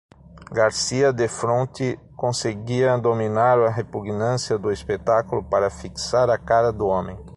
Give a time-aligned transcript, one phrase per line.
[0.51, 7.15] Garcia, defronte, conseguia dominar a repugnância do espetáculo para fixar a cara do homem.